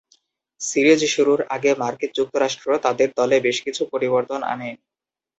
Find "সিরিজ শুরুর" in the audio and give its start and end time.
0.61-1.39